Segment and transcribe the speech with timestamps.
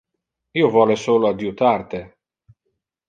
[0.61, 2.01] Io vole solo adjutar te.